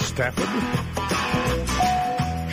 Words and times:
Stafford. 0.00 0.46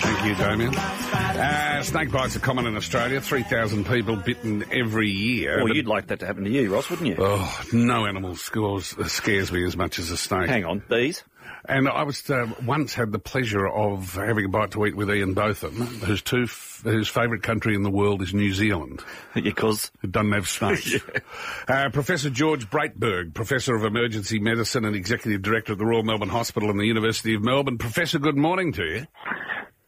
Thank 0.01 0.25
you, 0.25 0.35
Damien. 0.35 0.75
Uh, 0.75 1.83
snake 1.83 2.11
bites 2.11 2.35
are 2.35 2.39
common 2.39 2.65
in 2.65 2.75
Australia. 2.75 3.21
3,000 3.21 3.85
people 3.85 4.15
bitten 4.15 4.65
every 4.71 5.09
year. 5.09 5.63
Well, 5.63 5.75
you'd 5.75 5.87
like 5.87 6.07
that 6.07 6.19
to 6.19 6.25
happen 6.25 6.43
to 6.43 6.49
you, 6.49 6.73
Ross, 6.73 6.89
wouldn't 6.89 7.07
you? 7.07 7.15
Oh, 7.19 7.65
no 7.71 8.05
animal 8.05 8.35
scores, 8.35 8.95
scares 9.11 9.51
me 9.51 9.63
as 9.65 9.77
much 9.77 9.99
as 9.99 10.09
a 10.11 10.17
snake. 10.17 10.49
Hang 10.49 10.65
on, 10.65 10.83
bees. 10.89 11.23
And 11.69 11.89
I 11.89 12.03
was 12.03 12.29
uh, 12.29 12.47
once 12.65 12.93
had 12.93 13.11
the 13.11 13.19
pleasure 13.19 13.67
of 13.67 14.13
having 14.15 14.45
a 14.45 14.49
bite 14.49 14.71
to 14.71 14.85
eat 14.85 14.95
with 14.95 15.09
Ian 15.11 15.33
Botham, 15.33 15.73
whose 15.75 16.21
two 16.21 16.43
f- 16.43 16.81
whose 16.83 17.09
favourite 17.09 17.43
country 17.43 17.75
in 17.75 17.83
the 17.83 17.89
world 17.89 18.21
is 18.21 18.33
New 18.33 18.53
Zealand. 18.53 19.03
Because 19.33 19.91
It 20.03 20.11
doesn't 20.11 20.31
have 20.31 20.47
snakes. 20.47 20.95
uh, 21.67 21.89
professor 21.89 22.29
George 22.29 22.69
Braitberg, 22.69 23.33
Professor 23.33 23.75
of 23.75 23.83
Emergency 23.83 24.39
Medicine 24.39 24.85
and 24.85 24.95
Executive 24.95 25.41
Director 25.41 25.73
at 25.73 25.79
the 25.79 25.85
Royal 25.85 26.03
Melbourne 26.03 26.29
Hospital 26.29 26.69
and 26.69 26.79
the 26.79 26.85
University 26.85 27.35
of 27.35 27.43
Melbourne. 27.43 27.77
Professor, 27.77 28.17
good 28.19 28.37
morning 28.37 28.71
to 28.73 28.83
you. 28.83 29.05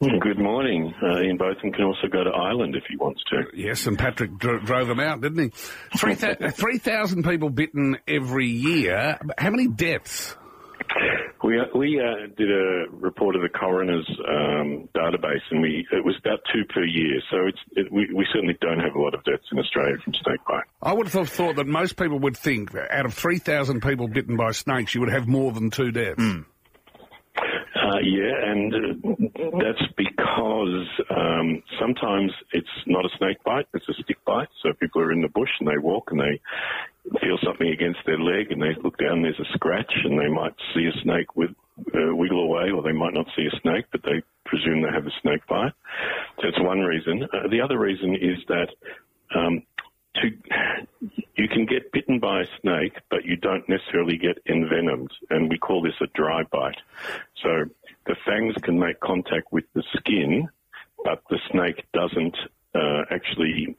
Good 0.01 0.39
morning. 0.39 0.93
Uh, 1.03 1.20
Ian 1.21 1.35
Botham 1.37 1.73
can 1.73 1.84
also 1.84 2.07
go 2.07 2.23
to 2.23 2.29
Ireland 2.29 2.73
if 2.76 2.84
he 2.89 2.95
wants 2.95 3.21
to. 3.31 3.43
Yes, 3.53 3.85
and 3.85 3.99
Patrick 3.99 4.37
dro- 4.37 4.59
drove 4.59 4.89
him 4.89 4.99
out, 5.01 5.20
didn't 5.20 5.39
he? 5.39 5.98
Three 5.98 6.15
3,000 6.55 7.23
people 7.23 7.49
bitten 7.49 7.98
every 8.07 8.48
year. 8.48 9.20
How 9.37 9.49
many 9.49 9.67
deaths? 9.67 10.37
We 11.49 11.59
uh, 11.59 11.66
we 11.73 11.99
uh, 11.99 12.27
did 12.38 12.52
a 12.52 12.85
report 12.91 13.35
of 13.35 13.41
the 13.41 13.49
coroner's 13.49 14.07
um, 14.20 14.88
database, 14.95 15.41
and 15.49 15.63
we 15.63 15.88
it 15.91 16.05
was 16.05 16.16
about 16.20 16.41
two 16.53 16.63
per 16.66 16.84
year. 16.84 17.20
So 17.31 17.48
it's 17.48 17.57
it, 17.71 17.91
we 17.91 18.07
we 18.13 18.27
certainly 18.31 18.55
don't 18.62 18.77
have 18.77 18.94
a 18.94 19.02
lot 19.02 19.16
of 19.16 19.23
deaths 19.23 19.48
in 19.52 19.57
Australia 19.57 19.95
from 20.04 20.13
snake 20.13 20.41
bite. 20.48 20.66
I 20.84 20.93
would 20.93 21.07
have 21.07 21.30
thought 21.30 21.55
that 21.55 21.66
most 21.66 21.98
people 21.98 22.20
would 22.20 22.38
think 22.38 22.73
that 22.73 22.91
out 22.91 23.07
of 23.07 23.16
3,000 23.16 23.81
people 23.81 24.07
bitten 24.07 24.38
by 24.38 24.52
snakes, 24.52 24.93
you 24.93 25.02
would 25.02 25.12
have 25.12 25.27
more 25.27 25.52
than 25.52 25.71
two 25.71 25.91
deaths. 25.91 26.21
Uh, 27.90 27.99
yeah, 28.04 28.51
and 28.51 28.73
uh, 28.73 29.60
that's 29.60 29.91
because 29.98 30.88
um, 31.10 31.63
sometimes 31.79 32.32
it's 32.54 32.68
not 32.85 33.05
a 33.05 33.10
snake 33.18 33.43
bite; 33.43 33.66
it's 33.73 33.90
a 33.90 33.93
stick 34.04 34.23
bite. 34.23 34.49
So 34.62 34.73
people 34.79 35.01
are 35.01 35.12
in 35.12 35.21
the 35.21 35.29
bush 35.29 35.49
and 35.60 35.68
they 35.68 35.79
walk 35.79 36.12
and 36.12 36.20
they 36.20 36.41
feel 37.21 37.38
something 37.43 37.70
against 37.70 37.99
their 38.05 38.20
leg, 38.20 38.52
and 38.52 38.62
they 38.62 38.76
look 38.84 38.98
down. 38.98 39.21
There's 39.21 39.40
a 39.40 39.54
scratch, 39.54 39.91
and 40.04 40.20
they 40.20 40.27
might 40.27 40.54
see 40.74 40.85
a 40.85 41.02
snake 41.02 41.35
with 41.35 41.51
uh, 41.93 42.16
wiggle 42.16 42.43
away, 42.43 42.71
or 42.71 42.84
they 42.84 42.91
might 42.91 43.13
not 43.13 43.27
see 43.35 43.48
a 43.48 43.60
snake, 43.62 43.85
but 43.91 44.04
they 44.04 44.21
presume 44.46 44.82
they 44.82 44.91
have 44.93 45.07
a 45.07 45.21
snake 45.21 45.46
bite. 45.48 45.74
So 46.38 46.43
that's 46.49 46.60
one 46.60 46.79
reason. 46.79 47.24
Uh, 47.24 47.48
the 47.49 47.62
other 47.62 47.79
reason 47.79 48.16
is 48.16 48.40
that. 48.48 48.70
Um, 49.35 49.63
to, 50.16 50.32
you 51.35 51.48
can 51.48 51.66
get 51.66 51.91
bitten 51.91 52.20
by 52.20 52.41
a 52.41 52.46
snake, 52.62 52.93
but 53.10 53.26
you 53.26 53.35
don't 53.38 53.68
necessarily 53.70 54.18
get 54.18 54.40
envenomed, 54.48 55.12
and 55.29 55.49
we 55.49 55.57
call 55.57 55.82
this 55.82 55.94
a 56.01 56.07
dry 56.16 56.44
bite. 56.51 56.79
So 57.44 57.66
the 58.07 58.16
fangs 58.26 58.55
can 58.63 58.79
make 58.79 58.99
contact 58.99 59.51
with 59.51 59.66
the 59.73 59.84
skin, 59.98 60.49
but 61.04 61.21
the 61.29 61.40
snake 61.51 61.85
doesn't 61.94 62.35
uh, 62.76 63.04
actually 63.12 63.77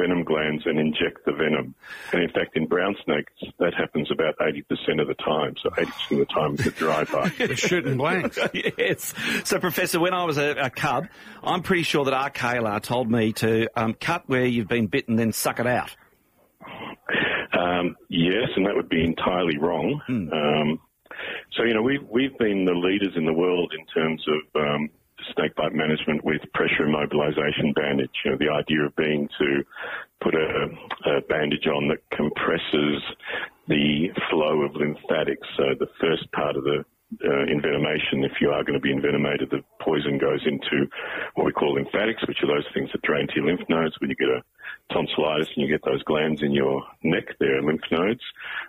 venom 0.00 0.24
glands 0.24 0.62
and 0.66 0.78
inject 0.78 1.24
the 1.26 1.32
venom. 1.32 1.74
And 2.12 2.22
in 2.22 2.30
fact, 2.30 2.56
in 2.56 2.66
brown 2.66 2.96
snakes, 3.04 3.32
that 3.58 3.74
happens 3.74 4.10
about 4.10 4.36
80% 4.38 5.00
of 5.00 5.08
the 5.08 5.14
time. 5.14 5.54
So 5.62 5.70
80% 5.70 5.86
of 6.12 6.18
the 6.18 6.24
time 6.26 6.54
it's 6.54 6.66
a 6.66 6.70
dry 6.70 7.04
bite. 7.04 7.32
They're 7.38 7.56
shooting 7.56 7.96
blanks. 7.98 8.38
yes. 8.54 9.14
So, 9.44 9.58
Professor, 9.58 10.00
when 10.00 10.14
I 10.14 10.24
was 10.24 10.38
a, 10.38 10.52
a 10.52 10.70
cub, 10.70 11.08
I'm 11.42 11.62
pretty 11.62 11.82
sure 11.82 12.04
that 12.04 12.14
our 12.14 12.28
Akela 12.28 12.80
told 12.80 13.10
me 13.10 13.32
to 13.34 13.68
um, 13.76 13.94
cut 13.94 14.24
where 14.26 14.46
you've 14.46 14.68
been 14.68 14.86
bitten, 14.86 15.16
then 15.16 15.32
suck 15.32 15.60
it 15.60 15.66
out. 15.66 15.94
Um, 17.52 17.96
yes, 18.08 18.48
and 18.56 18.66
that 18.66 18.74
would 18.74 18.88
be 18.88 19.04
entirely 19.04 19.58
wrong. 19.58 20.00
Um, 20.08 20.80
so, 21.52 21.64
you 21.64 21.74
know, 21.74 21.82
we've, 21.82 22.06
we've 22.08 22.36
been 22.38 22.64
the 22.64 22.72
leaders 22.74 23.12
in 23.16 23.26
the 23.26 23.32
world 23.32 23.72
in 23.78 23.84
terms 23.86 24.24
of 24.28 24.62
um, 24.62 24.88
snakebite 25.34 25.74
management 25.74 26.24
with 26.24 26.40
pressure 26.54 26.86
immobilization 26.86 27.74
bandage. 27.74 28.10
You 28.24 28.32
know, 28.32 28.36
the 28.38 28.50
idea 28.50 28.86
of 28.86 28.96
being 28.96 29.28
to 29.38 29.64
put 30.22 30.34
a, 30.34 30.68
a 31.06 31.20
bandage 31.22 31.66
on 31.66 31.88
that 31.88 31.98
compresses 32.10 33.02
the 33.68 34.08
flow 34.30 34.62
of 34.62 34.74
lymphatics. 34.74 35.46
So 35.56 35.74
the 35.78 35.88
first 36.00 36.30
part 36.32 36.56
of 36.56 36.64
the 36.64 36.84
uh, 37.24 37.46
envenomation, 37.50 38.24
if 38.24 38.40
you 38.40 38.50
are 38.50 38.62
going 38.62 38.78
to 38.78 38.80
be 38.80 38.92
envenomated, 38.92 39.50
the 39.50 39.64
poison 39.80 40.18
goes 40.18 40.40
into 40.46 40.86
what 41.34 41.44
we 41.44 41.52
call 41.52 41.74
lymphatics, 41.74 42.26
which 42.28 42.38
are 42.42 42.46
those 42.46 42.66
things 42.72 42.90
that 42.92 43.02
drain 43.02 43.26
to 43.28 43.34
your 43.36 43.46
lymph 43.46 43.68
nodes. 43.68 43.94
When 44.00 44.10
you 44.10 44.16
get 44.16 44.28
a 44.28 44.42
tonsillitis 44.92 45.48
and 45.56 45.66
you 45.66 45.68
get 45.68 45.84
those 45.84 46.02
glands 46.04 46.42
in 46.42 46.52
your 46.52 46.82
neck, 47.02 47.24
they're 47.38 47.62
lymph 47.62 47.82
nodes. 47.90 48.22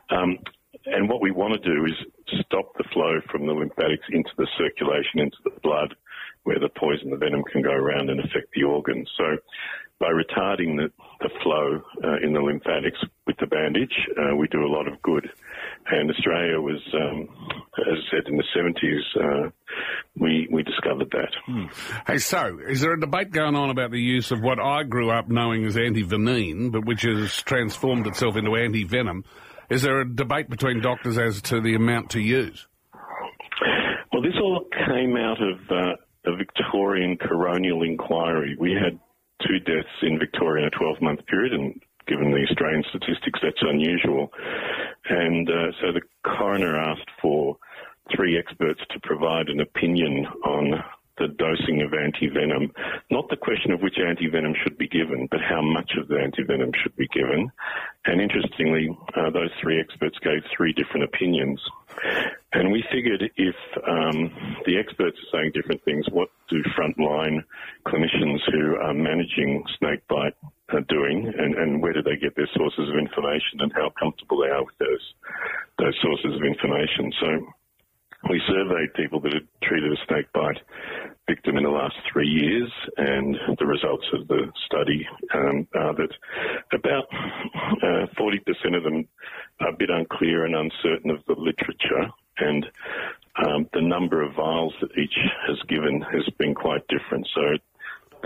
Um, 0.10 0.40
and 0.86 1.08
what 1.10 1.22
we 1.22 1.32
want 1.32 1.54
to 1.54 1.60
do 1.60 1.86
is 1.86 1.94
stop 2.46 2.76
the 2.78 2.86
flow 2.94 3.20
from 3.30 3.46
the 3.46 3.54
lymphatics 3.54 4.06
into 4.12 4.32
the 4.38 4.48
circulation, 4.58 5.20
into 5.20 5.38
the 5.44 5.52
blood, 5.62 5.94
where 6.44 6.60
the 6.60 6.70
poison, 6.70 7.12
the 7.12 7.18
venom 7.18 7.44
can 7.52 7.62
go 7.62 7.72
around 7.72 8.10
and 8.10 8.20
affect 8.20 8.52
the 8.56 8.64
organs. 8.64 9.10
So 9.18 9.38
by 10.02 10.08
retarding 10.08 10.76
the, 10.78 10.92
the 11.20 11.30
flow 11.44 11.80
uh, 12.04 12.18
in 12.24 12.34
the 12.34 12.40
lymphatics 12.40 12.98
with 13.28 13.38
the 13.40 13.46
bandage, 13.46 13.94
uh, 14.18 14.36
we 14.36 14.48
do 14.48 14.66
a 14.66 14.68
lot 14.68 14.88
of 14.88 15.00
good. 15.04 15.30
And 15.86 16.10
Australia 16.10 16.60
was, 16.60 16.82
um, 16.94 17.30
as 17.78 17.98
I 17.98 18.10
said, 18.10 18.28
in 18.28 18.38
the 18.38 18.44
70s, 18.56 19.46
uh, 19.46 19.50
we, 20.20 20.48
we 20.52 20.64
discovered 20.64 21.12
that. 21.12 21.70
Hey, 22.08 22.18
so, 22.18 22.60
is 22.68 22.82
there 22.82 22.94
a 22.94 23.00
debate 23.00 23.32
going 23.32 23.56
on 23.56 23.70
about 23.70 23.92
the 23.92 24.02
use 24.02 24.32
of 24.32 24.42
what 24.42 24.60
I 24.60 24.84
grew 24.84 25.12
up 25.12 25.30
knowing 25.30 25.66
as 25.66 25.78
anti-venin, 25.78 26.72
but 26.72 26.86
which 26.86 27.04
has 27.04 27.42
transformed 27.44 28.08
itself 28.08 28.36
into 28.36 28.56
anti-venom? 28.56 29.24
Is 29.70 29.84
there 29.84 30.02
a 30.02 30.10
debate 30.16 30.50
between 30.50 30.82
doctors 30.82 31.20
as 31.20 31.44
to 31.44 31.62
the 31.62 31.76
amount 31.76 32.10
to 32.12 32.20
use? 32.20 32.68
Well, 34.12 34.24
this 34.24 34.34
all 34.42 34.66
came 34.88 35.16
out 35.16 35.42
of 35.42 35.60
a 36.26 36.36
Victorian 36.36 37.18
coronial 37.18 37.86
inquiry. 37.86 38.56
We 38.60 38.74
had 38.74 39.00
two 39.48 39.60
deaths 39.60 39.90
in 40.02 40.20
Victoria 40.20 40.68
in 40.68 40.74
a 40.74 40.78
12 40.78 41.02
month 41.02 41.26
period, 41.26 41.54
and 41.54 41.82
given 42.08 42.32
the 42.32 42.46
Australian 42.50 42.84
statistics, 42.90 43.40
that's 43.42 43.62
unusual. 43.62 44.32
And 45.10 45.50
uh, 45.50 45.72
so 45.82 45.92
the 45.92 46.02
coroner 46.24 46.78
asked 46.78 47.10
for 47.22 47.58
three 48.16 48.38
experts 48.38 48.82
to 48.92 49.00
provide 49.04 49.50
an 49.50 49.62
opinion 49.62 50.26
on 50.46 50.84
the 51.18 51.28
dosing 51.28 51.82
of 51.82 51.92
antivenom, 51.92 52.72
not 53.12 53.30
the 53.30 53.38
question 53.38 53.72
of 53.72 53.82
which 53.82 53.96
antivenom 53.96 54.54
should 54.64 54.78
be 54.78 54.88
given, 54.88 55.28
but 55.30 55.40
how 55.42 55.62
much 55.62 55.92
of 56.00 56.08
the 56.08 56.16
antivenom 56.16 56.72
should 56.82 56.96
be 56.96 57.08
given. 57.14 57.52
And 58.06 58.22
interestingly, 58.22 58.90
uh, 59.16 59.30
those 59.30 59.52
three 59.62 59.80
experts 59.80 60.18
gave 60.24 60.42
three 60.56 60.74
different 60.74 61.04
opinions. 61.04 61.62
And 62.54 62.72
we 62.72 62.84
figured 62.92 63.24
if 63.38 63.56
um, 63.88 64.32
the 64.66 64.78
experts 64.78 65.18
are 65.18 65.40
saying 65.40 65.52
different 65.54 65.84
things, 65.86 66.06
what 66.12 66.30
do 66.50 66.62
frontline 66.78 67.44
clinicians 67.88 68.40
who 68.52 68.76
are 68.76 68.94
managing 68.94 69.64
snakebite 69.80 70.36
are 70.70 70.82
doing, 70.90 71.32
and, 71.38 71.56
and 71.56 71.82
where 71.82 71.94
do 71.94 72.02
they 72.02 72.18
get 72.18 72.36
their 72.36 72.50
sources 72.56 72.90
of 72.90 72.96
information, 72.96 73.60
and 73.60 73.72
how 73.74 73.92
comfortable 73.98 74.42
they 74.42 74.52
are 74.52 74.64
with 74.64 74.78
those 74.80 75.06
those 75.80 75.96
sources 76.04 76.36
of 76.36 76.44
information? 76.44 77.12
So 77.22 77.28
we 78.30 78.42
surveyed 78.48 78.94
people 78.96 79.20
that 79.22 79.34
had 79.34 79.48
treated 79.64 79.92
a 79.92 79.96
snakebite 80.08 80.62
victim 81.28 81.58
in 81.58 81.64
the 81.64 81.70
last 81.70 81.96
three 82.12 82.28
years, 82.28 82.70
and 82.98 83.36
the 83.60 83.66
results 83.66 84.06
of 84.14 84.28
the 84.28 84.52
study 84.66 85.08
um, 85.34 85.68
are 85.74 85.96
that 85.96 86.14
about 86.74 87.06
uh, 87.82 88.06
40% 88.20 88.78
of 88.78 88.84
them 88.84 89.08
are 89.62 89.70
a 89.70 89.78
bit 89.78 89.90
unclear 89.90 90.46
and 90.46 90.56
uncertain 90.56 91.12
of 91.12 91.24
the 91.28 91.36
literature, 91.38 92.12
and 92.42 92.66
um, 93.46 93.70
the 93.74 93.82
number 93.82 94.22
of 94.22 94.34
vials 94.36 94.74
that 94.82 94.92
each 94.98 95.16
has 95.48 95.58
given 95.70 96.02
has 96.02 96.28
been 96.38 96.54
quite 96.54 96.82
different. 96.88 97.28
So 97.34 97.42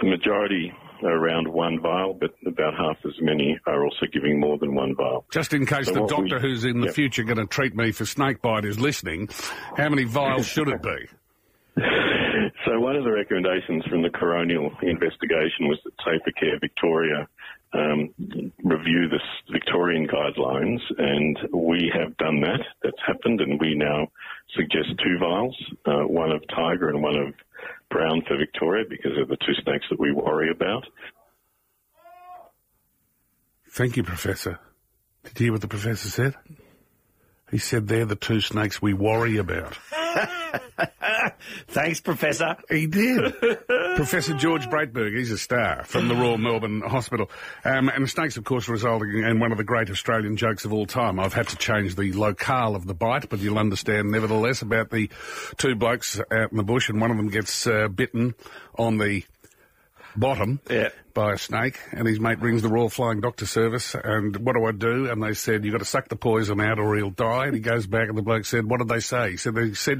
the 0.02 0.08
majority 0.08 0.74
are 1.04 1.12
around 1.18 1.48
one 1.48 1.80
vial, 1.82 2.14
but 2.14 2.32
about 2.48 2.74
half 2.76 2.98
as 3.06 3.14
many 3.22 3.60
are 3.68 3.84
also 3.84 4.06
giving 4.12 4.40
more 4.40 4.58
than 4.58 4.74
one 4.74 4.96
vial. 4.96 5.26
Just 5.32 5.54
in 5.54 5.66
case 5.66 5.88
So 5.88 5.94
the 5.94 6.02
what 6.04 6.22
we- 6.22 6.30
doctor 6.30 6.40
who's 6.40 6.64
in 6.66 6.80
the 6.80 6.88
Yep. 6.88 6.96
future 6.96 7.24
going 7.24 7.38
to 7.38 7.46
treat 7.46 7.76
me 7.76 7.92
for 7.92 8.06
snakebite 8.06 8.66
is 8.66 8.80
listening, 8.80 9.28
how 9.78 9.90
many 9.90 10.06
vials 10.06 10.48
should 10.48 10.70
it 10.70 10.82
be? 10.82 11.82
So 12.66 12.80
one 12.80 12.96
of 12.96 13.04
the 13.04 13.12
recommendations 13.12 13.86
from 13.86 14.02
the 14.02 14.10
coronial 14.10 14.72
investigation 14.82 15.68
was 15.68 15.78
that 15.84 15.94
Safer 16.04 16.32
Care 16.32 16.58
Victoria 16.60 17.28
um, 17.74 18.14
review 18.64 19.10
the 19.10 19.20
Victorian 19.52 20.08
guidelines, 20.08 20.80
and 20.98 21.38
we 21.54 21.92
have 21.94 22.16
done 22.18 22.42
that. 22.42 22.60
That's 22.84 22.98
happened, 23.06 23.42
and 23.42 23.60
we 23.60 23.76
now 23.76 24.08
suggest 24.56 24.90
two 25.04 25.18
vials, 25.20 25.56
uh, 25.86 26.08
one 26.08 26.32
of 26.32 26.42
tiger 26.48 26.90
and 26.90 27.02
one 27.02 27.18
of 27.18 27.34
brown 27.90 28.22
for 28.28 28.38
Victoria, 28.38 28.86
because 28.90 29.12
they're 29.16 29.26
the 29.26 29.38
two 29.46 29.54
snakes 29.64 29.86
that 29.90 30.00
we 30.00 30.12
worry 30.12 30.50
about. 30.52 30.86
Thank 33.70 33.98
you, 33.98 34.04
Professor. 34.04 34.60
Did 35.24 35.40
you 35.40 35.46
hear 35.48 35.52
what 35.54 35.62
the 35.62 35.68
Professor 35.68 36.10
said? 36.10 36.36
He 37.56 37.60
said 37.60 37.88
they're 37.88 38.04
the 38.04 38.18
two 38.18 38.42
snakes 38.42 38.82
we 38.82 38.94
worry 38.94 39.38
about. 39.38 39.78
Thanks, 41.68 42.02
Professor. 42.02 42.58
He 42.70 42.86
did. 42.86 43.34
Professor 43.96 44.34
George 44.34 44.68
Braitberg, 44.68 45.18
he's 45.18 45.32
a 45.32 45.38
star 45.38 45.86
from 45.86 46.10
the 46.10 46.16
Royal 46.16 46.38
Melbourne 46.38 46.82
Hospital. 46.82 47.32
Um, 47.64 47.88
and 47.88 48.10
snakes, 48.10 48.36
of 48.36 48.44
course, 48.44 48.68
resulting 48.68 49.24
in 49.24 49.40
one 49.40 49.54
of 49.54 49.58
the 49.58 49.64
great 49.64 49.90
Australian 49.90 50.36
jokes 50.36 50.66
of 50.66 50.74
all 50.74 50.86
time. 50.86 51.18
I've 51.18 51.34
had 51.34 51.48
to 51.50 51.56
change 51.56 51.96
the 51.96 52.12
locale 52.12 52.76
of 52.76 52.88
the 52.88 52.94
bite, 52.94 53.30
but 53.30 53.40
you'll 53.40 53.58
understand 53.58 54.12
nevertheless 54.12 54.62
about 54.62 54.90
the 54.90 55.10
two 55.58 55.76
blokes 55.76 56.20
out 56.20 56.52
in 56.52 56.58
the 56.58 56.64
bush 56.64 56.90
and 56.90 57.00
one 57.00 57.12
of 57.12 57.16
them 57.16 57.30
gets 57.30 57.68
uh, 57.68 57.88
bitten 57.88 58.36
on 58.78 58.98
the 58.98 59.24
bottom 60.18 60.60
Yeah. 60.70 60.90
by 61.14 61.34
a 61.34 61.38
snake, 61.38 61.80
and 61.92 62.08
his 62.08 62.20
mate 62.20 62.40
rings 62.42 62.62
the 62.62 62.70
Royal 62.70 62.90
Flying 62.90 63.22
Doctor 63.22 63.46
Service, 63.46 63.96
and 63.96 64.36
what 64.38 64.56
do 64.56 64.66
I 64.66 64.72
do? 64.72 65.10
And 65.10 65.24
they 65.24 65.34
said, 65.34 65.64
you've 65.64 65.72
got 65.74 65.80
to 65.80 65.86
suck 65.86 66.10
the 66.10 66.16
poison 66.16 66.60
out 66.60 66.80
or 66.80 66.96
he'll 66.96 67.10
die. 67.10 67.46
And 67.46 67.54
he 67.56 67.62
goes 67.62 67.88
back, 67.88 68.10
and 68.10 68.18
the 68.18 68.22
bloke 68.22 68.46
said, 68.46 68.66
what 68.66 68.80
did 68.80 68.90
they 68.90 69.00
say? 69.00 69.32
He 69.32 69.38
said, 69.38 69.56
they 69.56 69.74
said 69.74 69.94